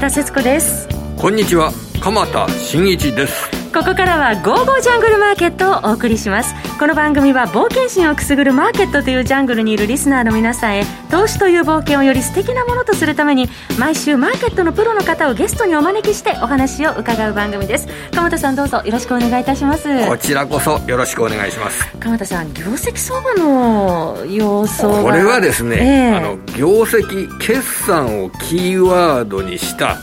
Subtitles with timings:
[0.00, 0.88] 田節子です。
[1.18, 1.70] こんにちは。
[2.00, 3.49] 鎌田新一です。
[3.72, 6.56] ここからは「ゴーゴージャングルマーケット」をお送りします。
[6.80, 13.48] この番組は冒険心をくすぐるマーケットというジャングルにいるリスナーの皆さんへ投資という冒険をより素敵なものとするために
[13.78, 17.86] 毎週マーケットのプロの方をゲストにお招きしてお話を伺う番組です。
[18.12, 21.86] 鎌田さんどうぞよろしくお願いいたしますこちらこそよろしくお願いします。
[22.00, 29.98] 鎌田さん業績相場の様相これはですね、えー、あの業績決算をキーワードにした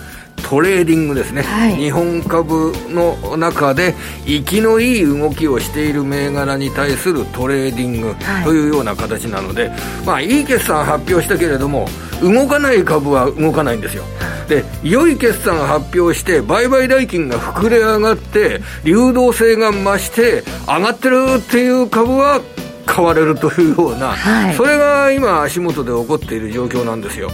[0.47, 3.93] トレーディングですね、はい、日本株の中で
[4.25, 8.15] 活きのいい動きをしている銘柄に対するトレーディング
[8.45, 11.87] というような形なので、はい、まあいい決算発表したけれども
[12.21, 14.03] 動かない株は動かないんですよ。
[14.47, 22.41] で良い決算発表して売買代金が膨れ上がって流動性が増して上がってるっていう株は
[22.87, 27.29] 買われるというような、はい、それが今足元で起こっている状況なんですよ。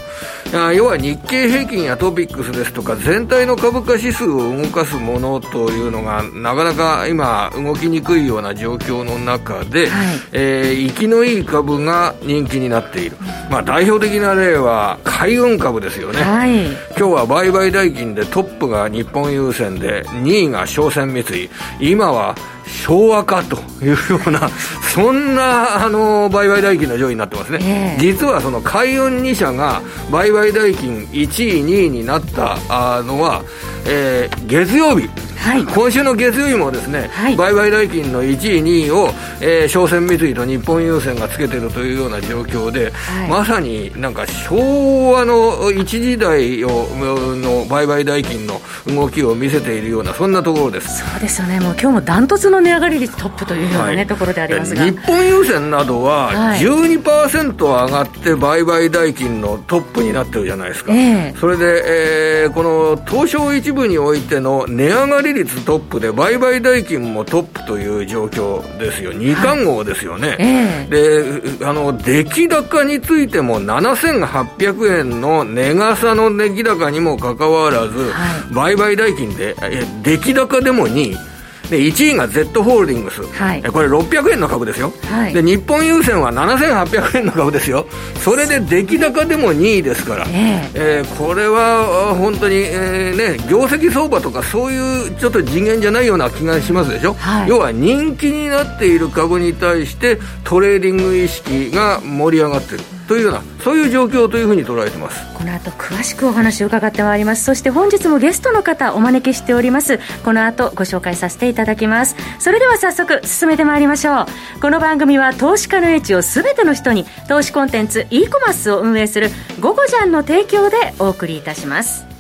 [0.75, 13.17] 要は日経平均やトピックスですとか全体の株価指数を動かすものというのがなかなか今動きにくいような状況の中で、はい、えー、生きのいい株が人気になっている、
[13.49, 21.49] まあ、代表的な例は海運株ですよね、はい、今日は売買代金でトップが日本郵船で2位が商船三井。
[21.79, 22.35] 今は
[22.65, 23.97] 昭和かというよ
[24.27, 24.49] うな、
[24.93, 32.57] そんなあの売買代金の上位になってますね、えー、実はその海運2社が売買代金1位、2位になった
[33.03, 33.43] のは、
[33.85, 35.09] えー、月曜日。
[35.43, 39.09] はい、今週の月曜日もですね、はい、売買代金の1位、2位を、
[39.41, 50.99] えー、商船三井と日本郵船がつけてるというような状況で、はい、まさになんか昭和の一時代をの売買代金の動きを見せているような、そんなところです。
[50.99, 54.85] そうですよね、もう今日もダントツの値上がり率トップというようなね、はい、ところでありますが。
[54.85, 69.11] 日本郵船などは12%上がって売買代金のトップになってるじゃないですか、えー、それで、えー、この東証一部においての値上がり率トップで売買代金もトップという状況ですよ。
[69.11, 70.37] 2冠王ですよね、はい。
[70.39, 78.13] えー、であの出来高についても7800円の値傘の出来高にもかかわらず、は
[78.51, 79.55] い、売買代金で
[80.03, 81.32] 出来高でも2位
[81.73, 87.87] で1位が Z ホールディングス、はい、これ600円の株ですよ、はい、で日本郵船は7800円の株ですよ。
[88.19, 105.21] それで出来高でも2位ですから、えー、えー、これは本当に、えーね、業績相場とかそういうちょっと次元じゃないような気がしますでしょ、はい、要は人気になっている株に対してトレーディング意識が盛り上がってるというようなそういう状況というふうに捉えてます。
[105.33, 107.43] この後詳しくお話を伺ってまいります。
[107.43, 109.99] そして本日もゲストの方お招きしております。
[110.23, 112.15] この後ご紹介させていただきます。
[112.39, 114.25] それでは早速進めてまいりましょう。
[114.61, 122.12] この番組は投資家の英知を全ての人に投資コンテンツ e コマースを運営する「ゴゴジャン」の提供でお送りいたします。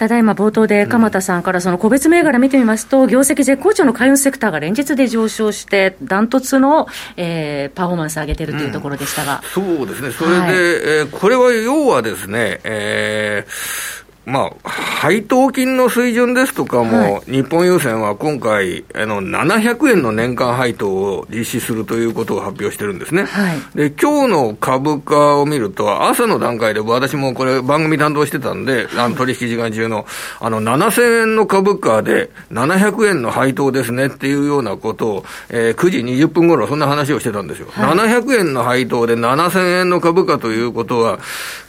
[0.00, 6.86] ただいま冒頭で鎌田さんからその個別銘柄見てみますと、業績絶好調の海運セクターが連日で上昇して、ダントツの、
[7.18, 23.24] えー、パフォーマンス上げてるというところでしたが、うん、そうですね、それで、はい、えー、これは要はですね、えーまあ、配当金の水準ですとかも、はい、日本郵船は今回、あの、700円の年間配当を実施するということを発表してるんですね。
[23.24, 30.06] はい、で、今日の株価を見ると、朝の段階で私もこれ番組担当してたんで、あの、取引時間中の、
[30.38, 37.68] あの、7000円の株価で700円の配当ですねっていうようなことを、えー、9時20分頃そんな話をしてたんですよ。
[37.70, 41.18] はい、700円の配当で7000円の株価ということは、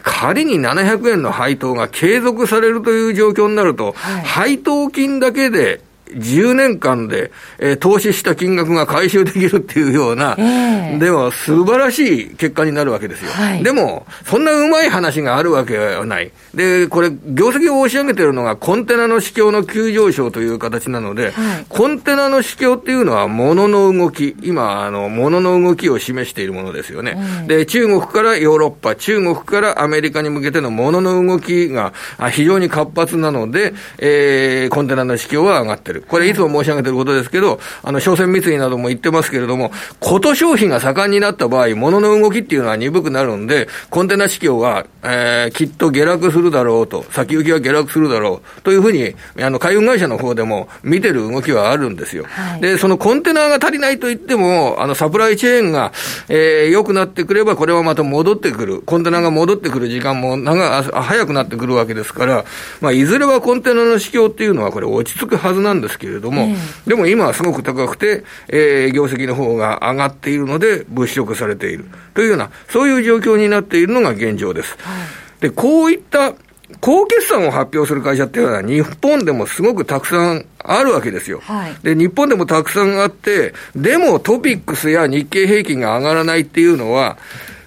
[0.04, 5.82] 仮に700円の配当が継続されるという状況になると、はい、配当金だけで
[6.14, 13.32] 10年間で、えー、投資した金額が回収できるっていうような、えー、でも素晴らしい結果になるわけですよ。
[13.32, 16.32] はい、でも、そんなうまい話があるわけはない。
[16.54, 27.18] で、これ、業績を押し上げてるのがコンテナの市況の急上昇という形なので、はい、コンテナの市況っていうのは物の動き、今、あの、物の動きを示しているものですよね。
[27.42, 31.94] うん、で、中国からヨーロッパ、中国からアメリカに向けての物の動きが
[32.32, 36.01] 非常に活発なので、えー、コンテナの市況は上がってる。
[36.08, 52.26] これいつも申し上げてることですけど、あの、商船三井なども言ってますけれども、こと消費が盛んになった場合、物の動きっていうのは鈍くなるんで、コンテナ市況は、えー、きっと下落するだろうと、先行きは下落するだろうというふうに、あの、海運会社の方でも見てる動きはあるんですよ。
[52.28, 55.92] はい、で、そのコンテナが足りないと言っても、あの、サプライチェーンが、
[56.30, 58.82] えー、良くなってくれば、これはまた戻ってくる。
[58.82, 62.46] コンテナが戻ってくる時間も長、早くなってくるわけですから、
[62.80, 74.78] まあ、いずれはコンテナの市況っていうのはこれ落ち着くはずなんですですけれども、えー、でも今はすごく高くて、えー、業績の方が上がっているので、物色されているというような、そういう状況になっているのが現状です。
[74.80, 74.92] は
[75.40, 76.34] い、で、こういった
[76.80, 81.42] 高決算を発表する会社っていうのは、日本でもすごくたくさんあるわけですよ。
[81.44, 87.18] はい、で、日本でもたくさんあって、でもトピックスや日経平均が上がらないっていうのは、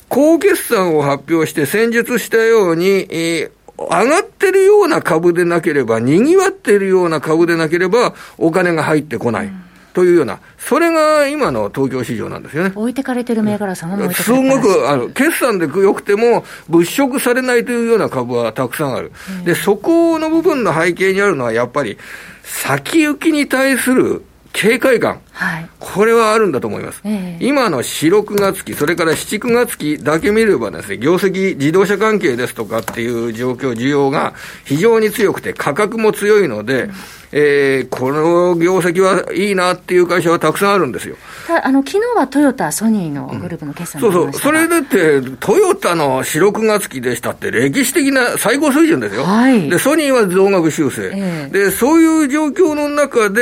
[0.09, 9.47] 高決算を発表して先日したように、えー、上がってるような株でなければ、賑わってるような株でなければ、お金が入ってこない。
[9.47, 12.73] うんというような、それが今の東京市場なんですよね。
[12.75, 19.13] 置いてかれてる銘柄さんも置いてかれてすごく、あの、決算で良くても、物色されないというような株はたくさんある。
[19.45, 21.97] で、そこの部分の背景にあるのは、やっぱり、
[22.43, 24.25] 先行きに対する
[24.55, 27.03] 警戒感、はい、これはあるんだと思います。
[27.05, 34.33] えー、今の4、6月期、それから7、9月期だけ見ればですね、業績、自動車関係ですとかっていう状況、需要が
[34.65, 36.95] 非常に強くて、価格も強いので、うん
[37.37, 41.17] えー、この業績はいいなっていう会社はたくさんあるんですよ。
[41.49, 49.25] たあの昨日はトヨタ、ソニーのグループの決算、うん、そうそう、それだって、トヨタの4、6月期でしたって、歴史的な最高水準ですよ。
[49.25, 53.41] はい、で、ソニーは増額修正、えー、で、そういう状況の中で、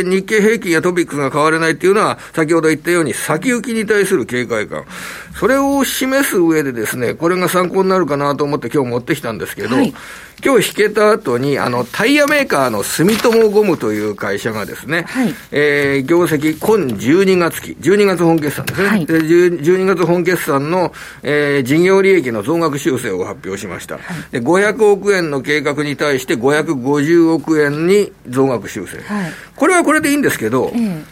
[0.04, 4.82] ー、日経平均やトピックスが変われないっていうのは、先ほど言ったように、先行きに対する警戒感。
[5.34, 9.92] それを示す上でですね、これが参考になるかなと思って今日持ってきたんですけど、はい、
[10.44, 18.88] 今日引けた後に、あの、タイヤメーカーの住友ゴムという会社がですね、はい、えー、業績、今12月期、12月本決算ですね。
[18.88, 20.92] はい、で12月本決算の、
[21.24, 23.96] えー、事業利益の増額修正を発表しました。
[23.96, 28.98] はい、で500億円の計画に対して550億円に増額修正。
[28.98, 31.04] はい、これはこれでいいんですけど、うん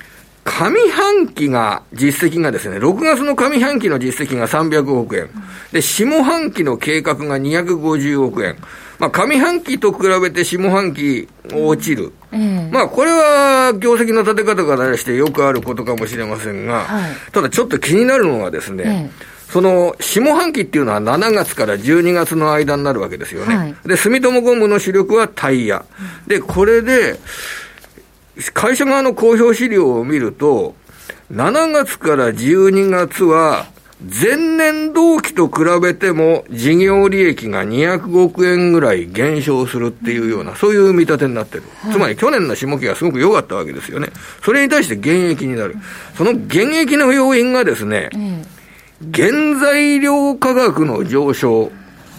[0.45, 5.31] 上半期が、実績がですね、6月の上半期の実績が300億円。
[5.73, 8.57] で、下半期の計画が250億円。
[8.99, 12.13] まあ、上半期と比べて下半期落ちる。
[12.33, 19.11] うん、まあ、これは業績の立て方からしてよくあることかもしれませんが、はい、ただちょっと気になるのはですね、
[19.51, 23.57] その下半期っていうのは7月から12月の間になるわけですよね。
[23.57, 25.85] はい、で、住友ゴムの主力はタイヤ。
[26.27, 27.19] で、これで、
[28.55, 30.75] 会社側の公表資料を見ると、
[31.33, 33.67] 7月から12月は、
[34.03, 41.63] 前年同期と比べても事業利益が200億円ぐらい減少するっていうような、そういう見立てになってる。
[41.93, 44.09] つまり去年の下期がすごく良かったわけですよね。
[44.43, 45.77] それに対して減益になる。
[46.17, 48.11] その減益の要因がですね、
[49.15, 51.71] 原材料価格の上昇。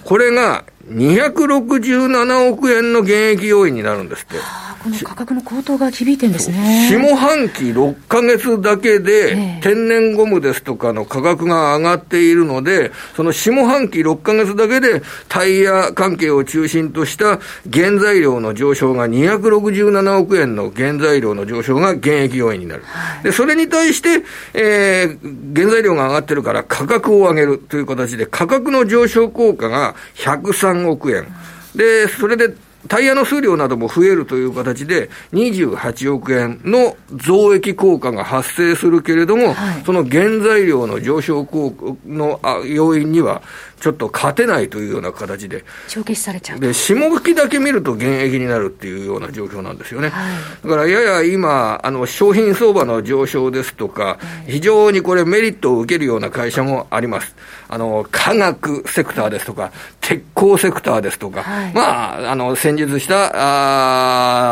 [0.06, 4.36] これが267億円の減益要因になるんですって。
[4.84, 6.90] この価格の高騰が響いてるんですね。
[6.92, 17.40] 下半期6か月だけで、天然ゴムですとかの価格が上がっているので、その下半期6か月だけでタイヤ関係を中心とした
[17.72, 22.84] 原材料の上昇が267億円の原材料の上昇が減益要因になる。
[23.24, 31.28] で、それに対して、えー、原材料が上がってるから価格を上げるという形で価格の上昇効果が103億円。
[31.76, 32.54] で、それで
[32.88, 43.42] タイヤの数量なども増えるという形で、28億円の増益効果が発生するけれども、はい、その原材料の上昇効果の要因には、
[43.84, 46.60] ちょっと勝てないというような形で、帳消しされちゃう。
[46.62, 50.08] で下向きだけ見ると減益になるっていうような状況なんですよね。
[50.08, 57.36] はい、だからやや今、あの商品相場の上昇ですとか、非常にこれ、メリットを受けるような会社もあります。
[57.68, 63.32] あの化学セクターですとか、鉄鋼セクターですとか、はい、まあ、あの先日した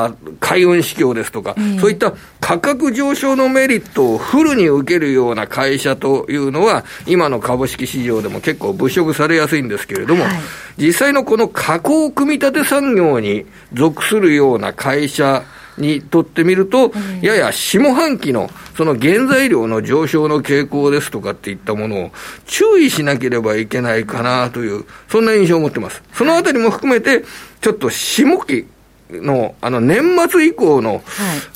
[0.05, 0.11] あ
[0.41, 10.33] 海運市況ですとか、そういった価格上昇のメリットをフルに受けるような会社というのは、今の株式市場でも結構物色されやすいんですけれども、はい、
[10.77, 15.43] 実際のこの加工組み立て産業に属するような会社
[15.77, 22.11] にとってみると、やや下半期のその原材料の上昇の傾向ですとかっていったものを
[22.45, 26.01] 注意しなければいけないかなという、そんな印象を持ってます。
[26.13, 27.23] そのあたりも含めて、
[27.61, 28.67] ちょっと下期
[29.11, 31.01] の、あの、年末以降の、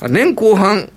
[0.00, 0.90] はい、年後半、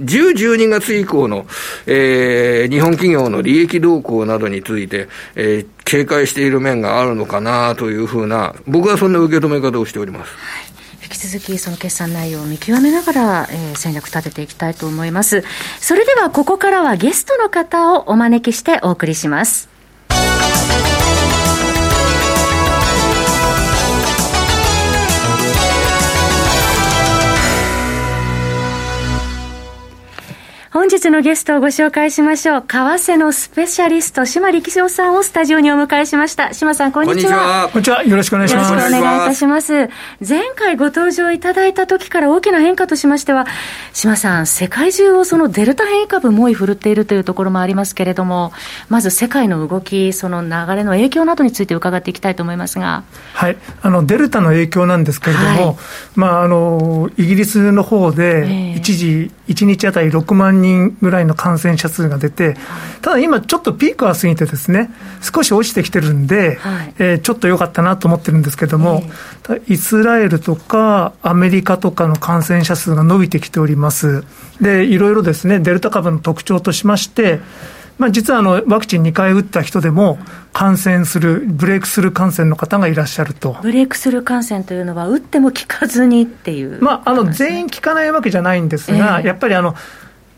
[0.00, 1.46] 10、12月以降の、
[1.86, 10.32] えー、日本企業の利益動向などについて、えー、警戒している面があるのかなというふうな、僕はそんな受け止め方をしております。
[10.34, 10.68] はい
[11.00, 15.42] 引き続きその決算内容を見極めながら、えー、戦略立てていきたいと思います。
[15.80, 19.68] それではここからはゲストの方をお招きしてお送りします。
[30.78, 32.62] 本本日のゲストをご紹介しましょう。
[32.62, 36.54] 為替のスペシャリスト、島力夫さんをスタジオにお迎えしました。
[36.54, 37.68] 島さん、こんにちは。
[37.70, 38.02] こんにちは。
[38.04, 38.70] よろしくお願いします。
[38.70, 39.90] よろしくお願いいたします。
[40.26, 43.46] 前回ご登場いただいた時から大きな変化としましては、
[43.92, 48.52] 島さん、世界中をそのデルタ変異株猛威振るっているというところもありますけれども、
[48.88, 53.02] まず世界の動き、その流れの影響などについて伺っていきたいと思いますが。
[53.34, 53.58] はい。
[53.82, 55.76] あの、デルタの影響なんですけれども、はい、
[56.14, 62.56] まあ、あの、イギリスの方で、一時、1日あたり6万人ぐらいの感染者数が出て、
[63.02, 69.02] ただ今、ちょっとピークは過ぎてですね、少し落ちてきてるんで、はい、えー、ちょっと良かったなと思ってるんですけども、
[69.68, 74.24] イスラエルとかアメリカとかの感染者数が伸びてきております。
[74.60, 77.40] で、いろいろですね、デルタ株の特徴としまして、
[77.98, 80.18] まあ、実はあのワクチン2回打った人でも、
[80.52, 83.56] 感染する、ブレイクスルー感染の方がいらっしゃると。
[83.60, 89.74] ブレイクスルー感染というのは、打っても効かずにっていう、まあ、あの全員効かないわけじゃないんですが、えー、やっぱりあの、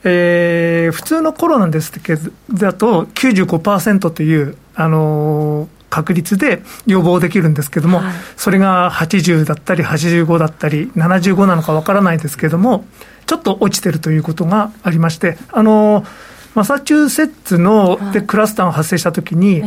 [0.05, 12.85] えー、普通のコロナですけど、だと95%という、あのー確率で予防できるんですけども、はい、それが80だったり、85だったり、75なのかわからないですけれども、
[13.27, 16.07] ちょっと落ちてるということがありまして、あのー
[16.55, 19.63] マサチューセッツのでクラスターが発生したときに、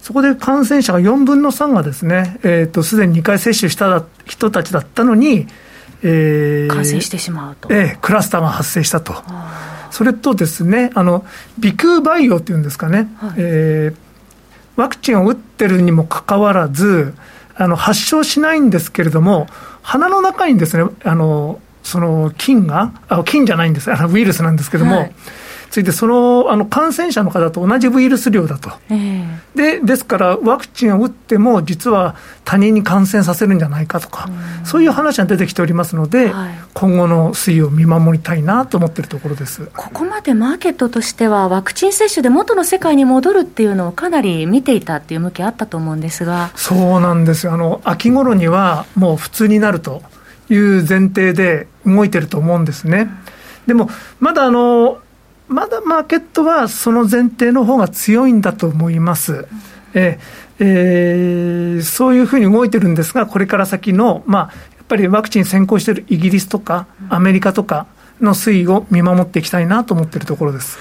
[0.00, 5.46] そこで感染者が4分の3がですね、えーと、すでに2回接種した人たちだったのに、
[6.02, 9.14] えー、感染してしまうと、えー、クラスターが発生したと。
[9.90, 11.24] それとですね、あの、
[11.58, 17.14] ビクーバイオっていうんですかね、はい、えー、ワクチンを打ってるにもかかわらず、
[17.54, 19.46] あの、発症しないんですけれども、
[19.82, 25.12] 鼻の中にですね、あの、その菌が、あ菌じゃないんです、あのウイルスなんですけれども、はい
[25.72, 32.14] ついて、そのあの感染者の方と同じウイルス量だと、えー、でですから、ワクチンを打っても、実は
[32.44, 34.28] 他人に感染させるんじゃないかとか、
[34.64, 39.70] うそういう話が出てきておりますので、はい、今後の推移を見守りたいなと思っているところです。
[39.74, 46.50] ここまでマーケットとしては、ワクチン接種で元の世界に戻るっていうのをかなり見ていたっていう向きあったと思うんですが。
[46.54, 50.02] そうなんですよ、あの秋頃にはもう普通になると
[50.50, 53.08] いう前提で動いてると思うんですね。
[53.66, 53.88] でも
[54.20, 54.98] まだあの
[55.52, 59.46] まだマーケットはその前提の方が強いんだと思います。
[59.94, 60.18] え
[60.58, 64.42] えー、そういうふうに動いてるんですが、これから先の、まあ、
[64.76, 67.86] やっぱりワクチン先行しているイギリスとか、アメリカとか
[68.20, 70.78] の推移を見守っていきたいなと思っているところです。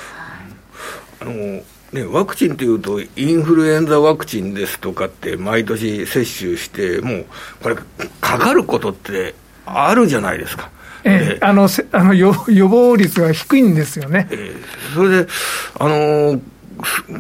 [1.20, 7.26] あのね、ワクチンというと、インフルエンザワクチンですとかって、毎年接種して、もう、
[7.62, 7.76] これ、
[8.22, 9.36] かかることって
[9.66, 10.70] あるじゃないですか。
[11.04, 14.28] えー、あのあの予予防率が低いんですよね。
[14.32, 15.28] えー、それで、
[15.80, 16.42] あのー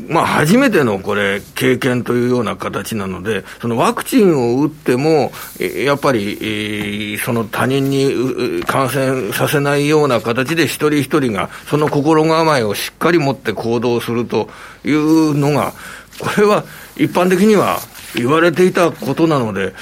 [0.10, 14.50] まあ、初めてのこれ、経験というような形なので、そのワクチンを打っても、やっぱり、その他人に感染させないような形で、一人一人がその心構えをしっかり持って行動すると
[14.84, 15.74] いうのが、
[16.20, 16.64] これは
[16.96, 17.80] 一般的には
[18.16, 19.74] 言われていたことなので、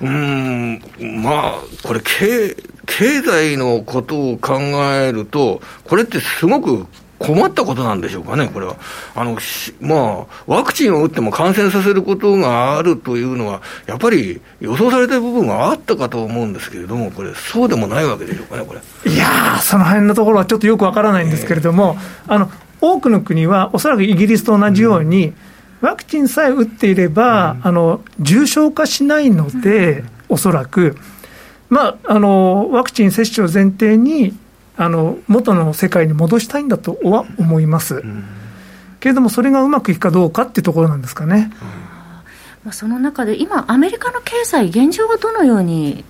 [0.00, 0.82] うん、
[1.22, 2.56] まあ、これ経、
[2.86, 4.58] 経済のことを考
[4.94, 6.86] えると、これってすごく
[7.20, 8.76] 困ったことなんでしょうかね、これは。
[9.14, 9.36] あの、
[9.80, 19.12] まあ、ワクチンを打っても感染させることがあるというのは、やっぱり予想されてる部分があったかと思うんですけれども、これ、そうでもないわけでしょうかね、これ。
[19.12, 25.34] いやー、その辺のところはちょっとよくわからないんですけれども、えー、あの、多くの国は、おそらくイギリスと同じように、うん
[25.80, 30.96] ワクチンさえ打っていれば、うん、あの重症化しないので、おそらく、
[31.68, 34.36] まあ、あのワクチン接種を前提に
[34.76, 38.24] あの元の世界に戻したいんだとは思います、うん、
[38.98, 41.50] けれども、それがうまくいくかどうかっていうところなんですかね。
[42.64, 46.04] まあ、その中で今、アメリカの経済、現状はどのように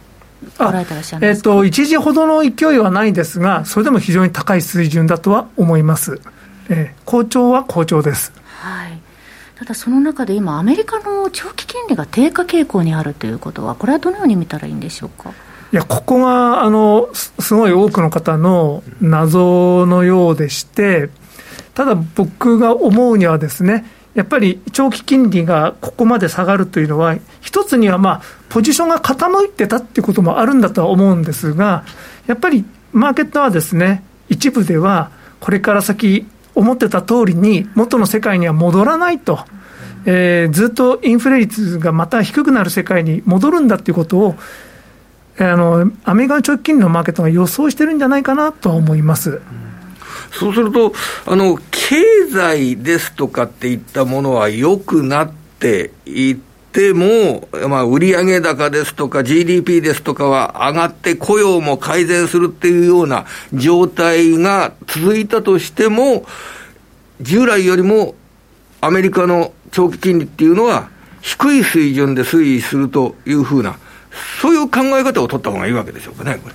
[0.58, 6.20] 捉えてらっしゃいますか、えーと、一時ほどの勢いはないですが、それでも非常に高い水準だとは思います。
[6.68, 8.32] えー、好調は好調です。
[8.44, 8.99] はい
[9.60, 15.34] ただその中で今、アメリカの長期金利が低下傾向にあるということは、これはどのように見たらいいんでしょうか？
[15.70, 21.10] いや、ここが、あの、すごい多くの方の謎のようでして、
[21.74, 31.84] ただ僕が思うにはですね、やっぱり長期金利がここまで下がるというのは、一つにはまあ、ポジションが傾いてたっていうこともあるんだとは思うんですが、
[32.26, 32.64] やっぱり
[32.94, 36.26] マーケットはですね、一部では、これから先、
[36.60, 39.40] 思ってた通りに元の世界には戻らないと、
[40.04, 44.34] えー、ずっとインフレ率がまた低くなる世界に戻るんだっていうことを、
[45.38, 49.40] あのアメリカの長期金利のマーケットが予想してるんじゃないかなとは思います。
[50.32, 50.92] そうすると、
[51.26, 51.96] あの経
[52.30, 56.36] 済ですとかっていったものは良くなっていっ
[56.72, 66.24] ても、まあ、売上高ですとか GDP ですとかは上がって雇用も改善するっていうような状態が続いたとしても、
[67.20, 68.14] 従来よりも
[68.80, 70.88] アメリカの長期金利っていうのは
[71.20, 73.78] 低い水準で推移するというふうな、
[74.40, 76.54] そういう考え方を取った方がいいわけでしょうかね、これ。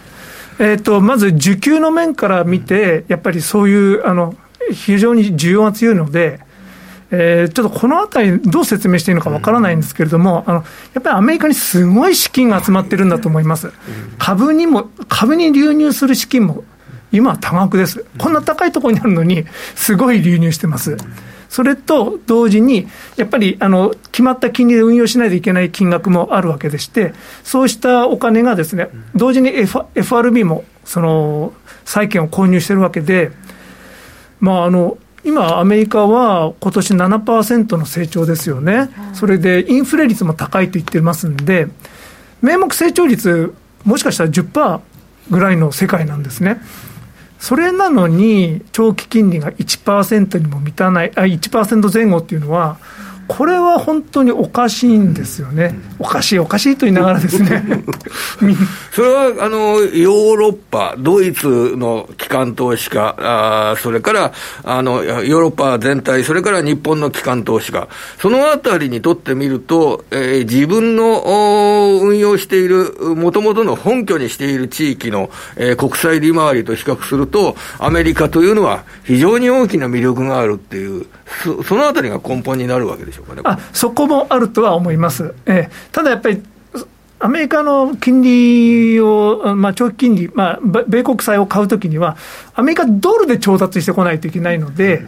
[0.58, 4.36] えーと、まず需給の面から見て、やっぱりそういうあの
[4.72, 6.40] 非常に需要が強いので、
[7.12, 13.72] えー、ちょっとこのあたり、どう説明していいのかわからないんですけれども、あのやっぱりアメリカにすごい資金が集まってるんだと思います、
[14.18, 16.64] 株にも、株に流入する資金も
[17.12, 19.46] 今は多額です、こんな高いところにあるのに、
[19.76, 20.98] すごい流入してます。
[21.48, 29.54] それと同時に、やっぱりあの決まった金利で運用しないといけない金額もあるわけでして、そうしたお金がですね、同時に、
[29.96, 31.54] FRB もその
[31.86, 33.32] 債券を購入してるわけで、
[34.40, 41.68] まあ、あの今、アメリカは今年7%の成長ですよね、それでインフレ率も高いと言ってますんで、
[42.42, 43.54] 名目成長率、
[43.84, 44.80] もしかしたら10%
[45.32, 46.62] ぐらいの世界なんですね。
[47.40, 52.78] それなのに、長期金利が1%にも満たない、あ1%前後っていうのは、
[53.28, 57.64] これは本当におかしいんですよね、おかしい、おかしいと言いながらですね。
[58.92, 64.32] それはあのヨーロッパ、ドイツの機関投資家、あそれから
[64.64, 67.88] あのヨーロッパ全体、それから日本の機関投資家、
[68.20, 71.24] そのあたりにとってみると、えー、自分の
[72.04, 81.08] 運用している、もともとの本拠にしている地域の、えー、国際利回りと比較すると、アメリカというのは非常に大きな魅力があるっていう、
[81.44, 83.15] そそのあたりが根本になるわけです。
[83.16, 86.44] しょうかねあそこもあるとは思います、えー、ただやっぱり
[87.20, 92.18] アメリカの金利を、まあ、長期金利、まあ、米国債を買うときには、
[92.54, 95.02] アメリカドルで調達してこないといけないので、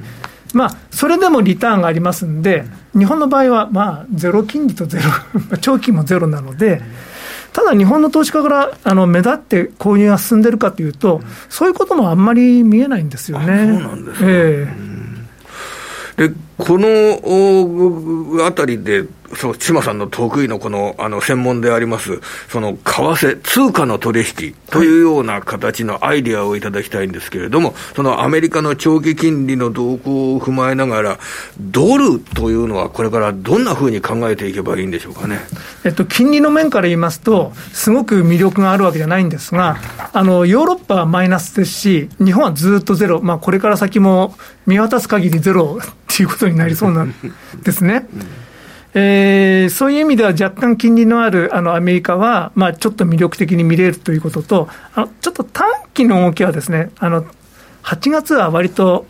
[0.54, 2.64] まあ、それでもリターンがありますんで、
[2.98, 5.00] 日本の場合は、まあ、ゼロ金利とゼ
[5.52, 6.82] ロ、 長期もゼロなので、
[7.52, 13.46] ただ日本の投資家からあの目立って購入が進んでるかというと、そういうこともあんまり見えないんですよね。
[13.48, 19.04] そうなんですね、えー、でこのあたりで、
[19.36, 31.20] そう、島さんの得意のこの、あの、専門であります、その、為替、通貨の取引というような形のアイディアをいただきたいんですけれども、そのアメリカの長期金利の動向を踏まえながら、
[31.60, 35.40] ドルというのはこれからどんなふうに考えていけばいいんでしょうかね。
[35.84, 39.78] えっと、金利の面から言いますと、すごく魅力があるわけじゃないんですが、
[40.14, 45.80] あの、ヨーロッパはマイナスですし、日本はずっとゼロ、まあ、これから先も見渡す限りゼロ
[46.18, 47.14] っていうことになりそうなん
[47.62, 48.08] ですね。
[48.96, 57.24] えー、そういう意味では若干金利のあるあのアメリカは、まあ、ちょっと魅力的に見れるということと、あのちょっと短期の動きはですね、あの
[57.84, 59.06] 8月は割と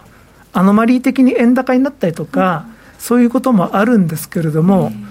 [0.51, 5.07] アノマリー的に円高になったりとか、うん、そういうこともあるんですけれども、うん、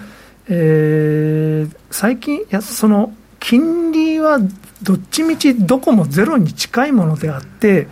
[0.48, 4.38] えー、最近、いやその金利は
[4.82, 7.88] どっちみちどこもゼロに近いものであって、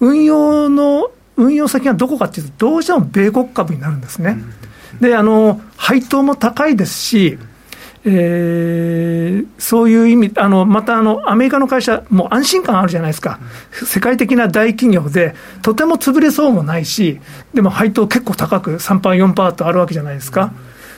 [0.00, 4.38] 運用の運用先がどこかっていうと、どうしても米国株になるんですね。
[5.00, 7.38] で、あの、配当も高いですし、
[8.06, 13.40] えー、そういう意味、あのまたあのアメリカの会社、もう安心感あるじゃないですか、
[13.72, 17.18] 世界的な大企業で、とても潰れそうもないし、
[17.54, 20.52] でも配当結構高く、3%、4%とあるわけじゃないですか、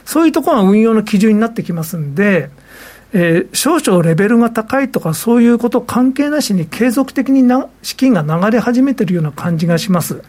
[0.04, 2.50] そういうところが運用の基準になってきますんで、
[3.12, 10.22] えー、少々レベルが高いとか、そういうこと関係なしに継続的にな資金が流れ始めてるような感じがします。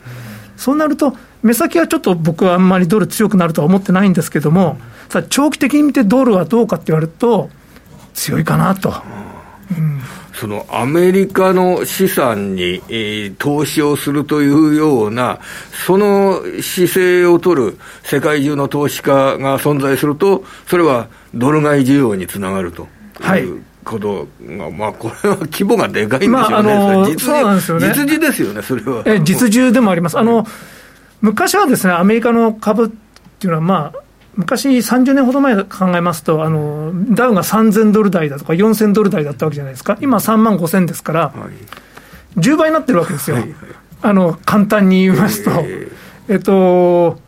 [0.55, 4.77] そうなると、目先はちょっと僕はあんまりドル強くなるとは思ってないんですけども、
[5.09, 7.49] さ長期的に見てドルはどうかって言われると、
[8.13, 8.93] 強いかなと。
[9.71, 10.01] うん
[10.38, 15.39] そのアメリカの資産に、えー、投資をするというような、
[15.88, 22.88] その姿勢を取る世界中の投資家が存在すると、それはドル買い需要につながると
[23.36, 27.19] いうことが、まあ、これは規模がでかいんでしょうね、まあ、あの実
[27.62, 29.01] そね実需ですよね、それは。
[29.08, 30.19] え実需でもあります。
[30.19, 30.45] あの
[31.21, 32.89] 昔はですね、アメリカの株っ
[33.39, 33.99] ていうのは、まあ、
[34.38, 41.50] 昔、30年ほど前考えますと、あのダウが3000ドル台だとか、4000ドル台だったわけじゃないですか、今、3万5000ですから、は
[42.38, 43.56] い、10倍になってるわけですよ、はいはい、
[44.04, 45.50] あの簡単に言いますと。
[45.52, 47.19] えー、えっと、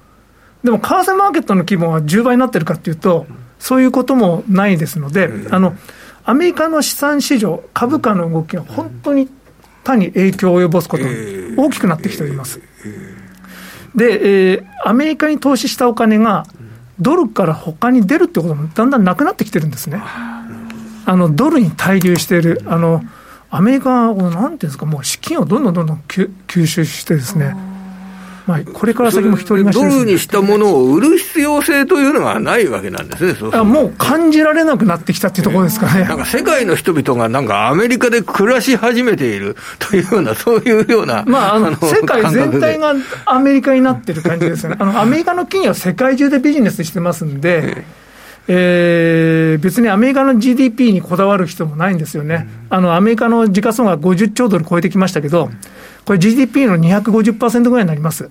[0.64, 3.26] でも為替マーケットの規模は10倍になってるかっていうと、
[3.58, 5.76] そういうこともないですので、あの
[6.26, 9.30] アメリカの資産市場、株価の動きが本当に
[9.84, 11.10] 他に影響を及ぼすことが
[11.58, 12.62] 大きくなってきております。
[13.96, 16.46] で、えー、アメリカに投資したお金が、
[17.00, 20.02] ドルから他に出るってこともだんだんなくなってきてるんですね。
[21.06, 23.04] あのドルに滞留している、あの
[23.50, 27.56] アメリカはなんていうんですか、もう資金をどんどんどんどん吸収してですね、
[28.50, 36.04] まあ、これから先も一人ドルにしたものを売る必要性というのがないわけなんですね、そうあもう感じられなくなってきたっていうところですかね。
[36.06, 41.24] なんか世界の人々がなんかアメリカで暮らし始めているというような、そういうような。
[41.28, 44.78] まあ、あの、世界全体がアメリカになってる感じですよね。
[44.80, 47.86] あの、アメリカの企業は世界中でビジネスしてますんで、
[48.48, 52.48] えー、別にアメリカの GDP にこだわる人もないんですよね。
[52.70, 55.50] あの、アメリカの時価総額50兆ドル超えてきましたけど、
[56.06, 58.30] これ GDP の250%ぐらいになります。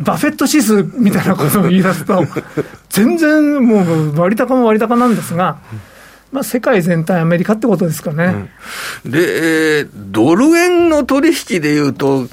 [0.00, 2.24] バフェット指数みたいなことを言い出すと、
[2.88, 5.58] 全然もう割高も割高なんですが、
[6.32, 8.48] まあ、世界全体、アメリカってことですかね。
[9.04, 12.26] うん、で、えー、ドル円の取引でいうと、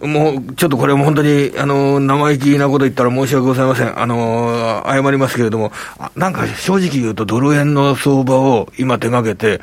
[0.00, 4.00] もう、ちょっとこれも本当に、あの、生意気なこと言ったら申し訳ございません。
[4.00, 5.72] あの、謝りますけれども、
[6.14, 9.60] なんか正直言うと、ドル円の相場を今手がけて、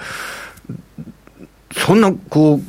[1.72, 2.62] そんな、こう、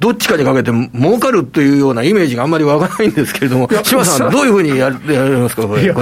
[0.00, 5.92] どっちかにかけて儲かるというようなイメージがあんまり湧かないんですけれども、島さん、どういうふうにややりますか、これ。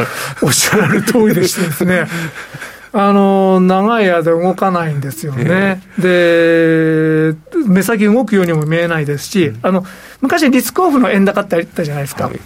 [0.42, 2.06] おっしゃる通りでしてですね。
[2.98, 7.34] あの長い間動かないんですよね、で
[7.66, 9.84] 目先動くようにも見えないですし、あの
[10.22, 12.28] 昔、リスクオフの円高ってあったじゃないですか。
[12.28, 12.40] はい。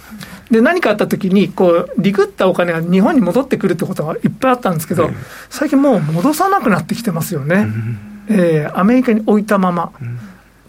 [0.51, 5.09] で何かあったときにこう、リグったお金が日本に戻ってくるってことがいっぱいあったんですけど、
[5.49, 7.67] 最近もう戻さなくなってきてますよね、
[8.27, 9.93] えー、アメリカに置いたまま、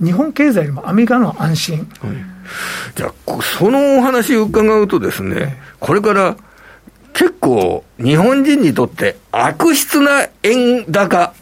[0.01, 1.79] 日本経済もアメリカの安心。
[1.79, 1.89] はい、
[2.95, 6.37] じゃあ、そのお話を伺うとですね、これから
[7.13, 11.35] 結構、日本人にとって悪質な円高、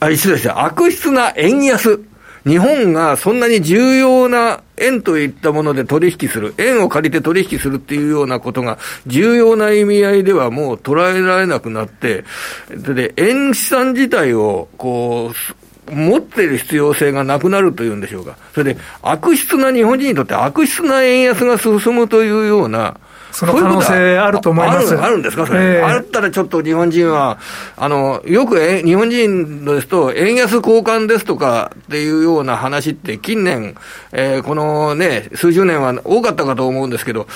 [0.00, 2.00] あ、失礼して、悪質な円安。
[2.46, 12.24] 日本がそんなに重要な円といったもので取引する、円を借りて取引するっていうようなことが重要な意味合いではもう捉えられなくなって、
[12.70, 18.36] で、円資産自体を、こう、持っている必要性がなくなるというんでしょうか。
[18.54, 22.98] それで、悪質な日本人にとって悪質な円安が進むというような、
[23.36, 24.96] その可能性あると思います。
[24.96, 27.36] あるんですか、それ、えー、あったらちょっと日本人は、
[27.76, 33.74] あのよく日本人ですと、円安交換ですとかっていうような話って、近年、
[34.12, 37.26] えー、このね、数十年は多かったかと思うんですけど、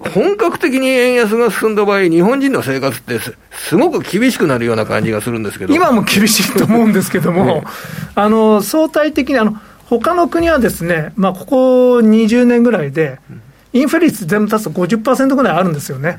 [0.00, 3.20] 本格的に円安が進んだ場合、日本人の生活って
[3.52, 5.72] すごく厳しくなるような感じがするんですけど。
[5.72, 7.64] 今も厳しいと思うんですけども、ね、
[8.16, 11.56] あの相対的にあの、他の国はですね、まあ、ここ
[11.98, 13.20] 20年ぐらいで、
[13.72, 16.18] インフレ率全部足すと50%ぐらいあるんですよね。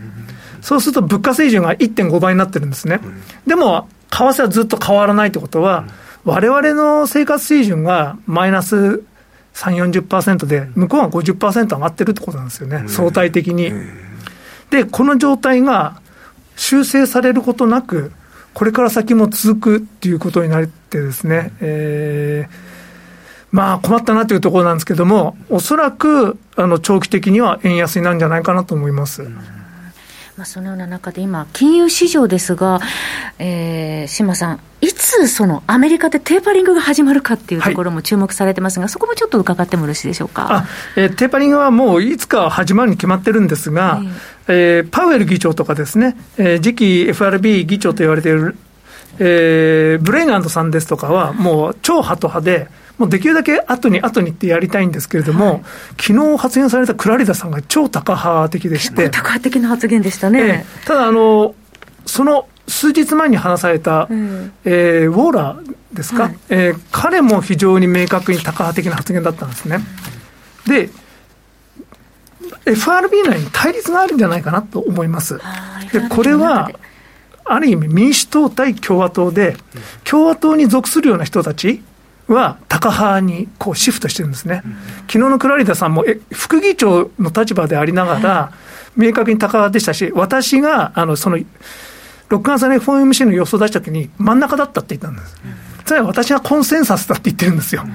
[0.61, 2.99] そうすると物価水準が1.5倍になってるんですね。
[3.45, 5.85] でも、為替はずっと変わらないってことは、
[6.23, 9.01] われわれの生活水準がマイナス
[9.55, 13.73] 3、40%で、向こうが50%上がってるってことなんですよね、相対的に。
[14.69, 15.99] で、この状態が
[16.55, 18.11] 修正されることなく、
[18.53, 22.70] これから先も続くっていうことになってですね、えー、
[23.51, 29.23] まあ困ったなというところなんですけれども、おそらくあの長期的には円安になるんじゃないかなと思います。
[30.37, 32.79] まあ、そのような中で今、金融市場ですが、
[33.37, 40.65] えー、島さん、いつそのアメリカでテーパリングが始まるかっていうところも注目されてますが、はい、そこもちょっと伺ってもよろしいでしょうか？
[40.95, 44.01] えー、テーパリングはもういつか始まるに決まってるんですが、
[44.47, 48.55] えー、パウエル議長とかですね、えー、次期 FRB 議長と言われている、
[49.19, 55.61] えー、ブレイガンドさんですとかは、もう超ハト派で、もうできるだけ後に後にってやりたいんですけれども、はい、
[56.01, 59.09] 昨日発言されたクラリダさんが超タカ派的でして。
[59.09, 60.65] タカ派的な発言でしたね。
[60.79, 61.55] えー、ただあの、
[62.05, 69.79] その数日前に話された、うん、えー、ウォーラーですか、はい、えー、彼も非常に明確にタカ派的な発言だったんですね。
[70.67, 70.89] で、
[72.65, 75.39] FRB 内に対立があるんじゃないかなと思います。
[75.91, 76.71] でこれは
[77.43, 79.57] ある意味民主党対共和党で、
[80.03, 81.83] 共和党に属するような人たち
[82.33, 88.51] はタカ派にこうシフトしてるんですね、うん、昨日のクラリダさんもえ副議長の立場でありながら、
[88.95, 91.45] 明確にタカ派でしたし、私があのその6
[92.41, 95.37] 月の FOMC の予想を出したときに、真ん中だったって言ったんです、
[95.85, 97.85] つまり私はコンセンサスだって言ってるんですよ。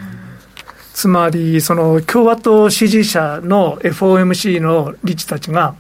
[0.93, 5.75] つまり、その共和党支持者の FOMC の理事たちが、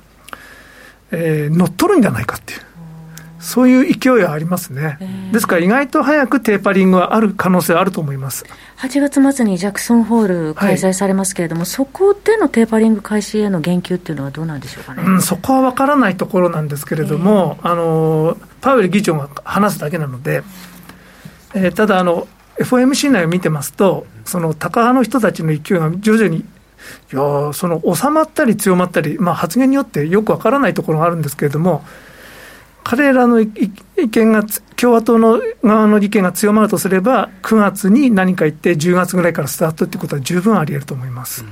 [1.10, 2.65] えー、乗っ取るんじゃないかっていう。
[3.46, 4.98] そういう勢いはありますね、
[5.32, 8.44] ですから意外と早くテーパリングはある可能性はあると思います。
[8.78, 20.42] 8月末にジャクソンホール開催されますけれども、はい、そこでのテーパリング開始への言及っていうのはどうなんでしょうかね、うん、そこは分からないところなんですけれども、あのパウエル議長が話すだけなので、
[21.54, 22.26] えー、ただあの、
[22.58, 26.44] FOMC 内を見てますと、その高派の人たちの勢いが徐々に
[27.12, 31.84] いやその収まったり強まったり、まあ、発言によってよくわからないところがあるんですけれども、
[32.88, 34.44] 彼らの意見が、
[34.76, 41.44] 共和党の側の意見が強まるとすれば、9月に何か言って、10月ぐらいからスタートっていうことは十分ありえると思います。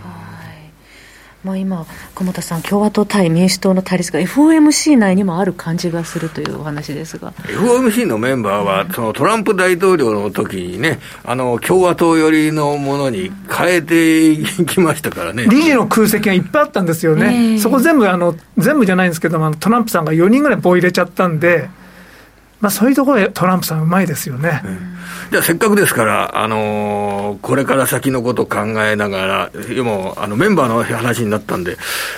[1.45, 7.33] まあ、今、鎌田さん、共和党対民主党の対立が FOMC 内にもある感じがするというお話ですが。
[7.33, 15.47] FOMC のメンバーは、そのトランプ大統領の時にね、あの共和党寄りのものに変えていきましたからね。
[15.51, 21.69] 理事の空席がいっぱいあったんですよね、えー、そこ全部あの、全部じゃないんですけども、トランプさんが4人ぐらい棒入れちゃったんで。
[22.65, 24.63] まあ、そういうところでトランプさん、うまいですよね。
[24.65, 24.95] うん
[25.31, 31.77] じゃあ、せっかくですから、あのー、これから先のことを考えながら、でもあのメンバーの話になったんで、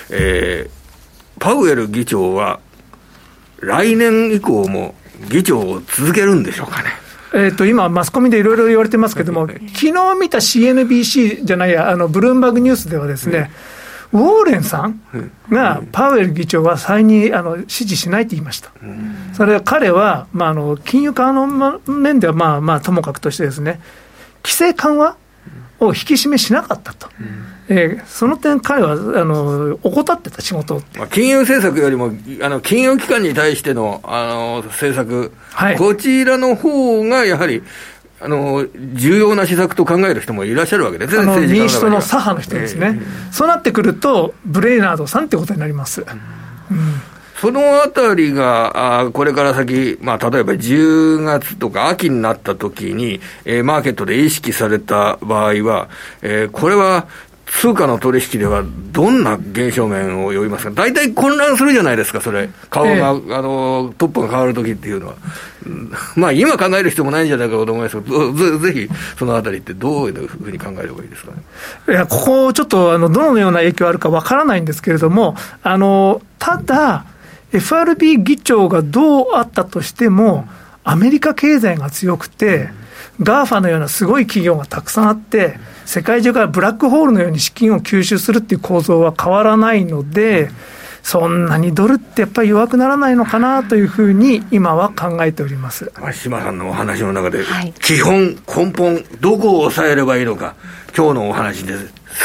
[0.09, 2.59] えー、パウエル議長は、
[3.59, 4.93] 来年以降も
[5.29, 6.89] 議長を続けるんでしょうかね。
[7.33, 13.51] えー、と今、マスコミでいろいろ言われてますけれども、昨日見た CNBC じゃないや、あのブルームバーグニュースではですね、
[14.13, 15.01] ウォーレンさん
[15.49, 18.71] がパウエル議長は再任あの支持しないと言いました。
[19.33, 23.79] それは彼は、まあ、あの金融緩和の面では、まあまあ、ともかくとしてですね、
[24.43, 25.17] 規制緩和
[25.79, 27.09] を引き締めしなかったと。
[27.69, 37.61] えー、その点、彼はあの怠ってた仕事まあ、金融政策よりもあの金融機関に対してのあの政策、はい、こちらの方がやはり
[38.19, 46.01] あの重要な施策と考える人もいらっしゃるわけですね、民主党の左派の人ですね、えー、そうなってくると、ブレイナードさんってことになります。
[46.01, 46.03] う
[46.73, 47.01] ん。
[47.39, 55.89] そのあたりが、あこれから先、まあ、例えば10月とか秋になった時に、えー、マーケットで意識された場合は、
[56.23, 57.07] えー、これは
[57.47, 65.13] 通貨の取引ではどんな現象面を呼びますか、大体混乱するじゃないですか、それ、顔が、えあのトップが変わるときっていうのは、
[66.15, 71.37] まあ今考える必要もないんじゃないかと思いますけど、ぜぜひそのあたりってどういうふうに考えればいいですかね？
[71.89, 77.05] いや、ここ、ちょっとあのどのような影響あるかわからないんですけれども、あのただ、
[77.53, 80.47] FRB 議長がどうあったとしても、
[80.87, 82.69] アメリカ経済が強くて、
[83.21, 90.49] GAFAのようなすごい企業がたくさんあって、世界中からブラックホールのように資金を吸収するっていう構造は変わらないので、
[91.03, 95.91] そんなにドルってやっぱり弱くならないのかなというふうに今は考えております。
[96.13, 97.43] 島さんのお話の中で、
[97.81, 100.55] 基本、根本、どこを抑えればいいのか、
[100.95, 101.75] 今日のお話で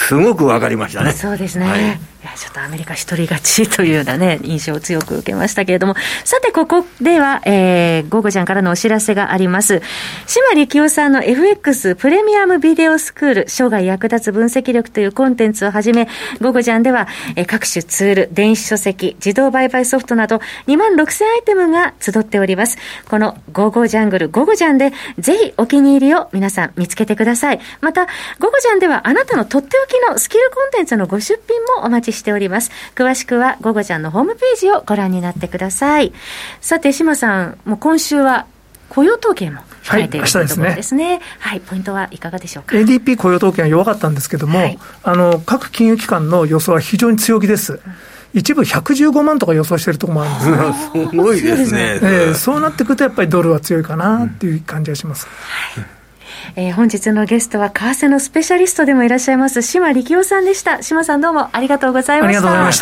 [0.07, 1.11] すごく分かりましたね。
[1.11, 9.83] そうですね、はいいや、ちょっとアメリカ一人勝ちというようなね、印象を強く受けましたけれども、さて、ここでは、えー、ゴゴちゃんからのお知らせがあります。
[10.29, 16.07] 島力夫さんの FX プレミアムビデオスクール、生涯役立つ分析力というコンテンツをはじめ、
[16.41, 22.79] ゴゴちゃんでは、えー、各種ツール、電子書籍、自動売買ソフトなど、2万6000アイテムが集っております。
[23.09, 27.61] このゴゴジャングル、ゴゴジャンで、ぜひお気に入りを皆さん見つけてください。
[27.81, 28.07] また、
[28.39, 32.71] ゴゴジャンではあなたのとっておきのスキルコンテンツのご出品もお待ちしております。
[32.95, 36.13] 詳しくは、ゴゴちゃんのホームページをご覧になってください。
[36.61, 38.47] さて、島さん、もう今週は
[38.89, 41.21] 雇用統計も控えている、はい、というところですね。
[41.39, 47.81] はい、ポイントはいかがでしょうか？ADP 雇用統計が弱かったんですけども、はい、あの各金融機関の予想は非常に強気です。
[48.35, 51.09] 一部115万とか予想しているところもあるんですよ。
[51.11, 51.99] すごいですね。
[52.03, 55.27] えー、そうなってくると、やっぱりドルは強いかなっていう感じがします。
[55.27, 56.02] はい
[56.57, 60.83] えー、本日のゲストは為替のスペシャリストでもいらっしゃいます島力夫さんでした。
[60.83, 62.39] 島さんどうもありがとうございました。
[62.39, 62.79] ありがとうございまし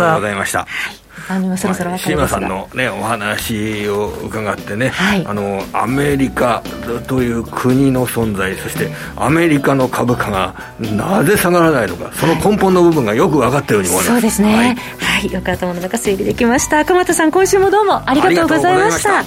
[0.53, 1.00] た。
[1.29, 6.63] あのそろそろ島さんの、ね、お話を伺ってね、はい、あのアメリカ
[7.07, 14.55] という国の存在そしてアメリカの株価がなぜ下がらないのかその根本の部分がよく分かったように思います、そうですね。
[14.55, 16.85] はい、はい、よかったもの中整理できました。
[16.85, 19.25] 鎌田さん今週もどうもありがとうございました。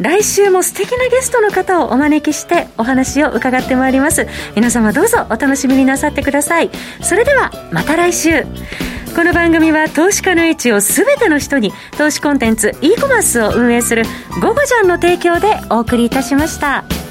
[0.00, 4.26] 来週も素敵なゲストの方をお招きしてお話を伺ってまいります。
[4.54, 6.70] 皆様どうぞお楽しみになさってください。
[7.02, 8.44] それではまた来週
[9.14, 14.04] この番組は投資家の位置を全ての人に投資コンテンツ e コマースを運営する
[14.40, 17.01] 「ゴゴジャン」の提供でお送りいたしました。